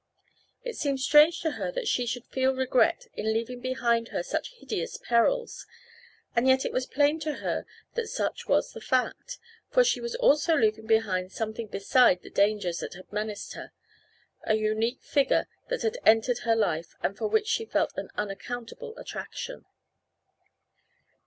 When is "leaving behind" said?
3.31-4.07, 10.55-11.31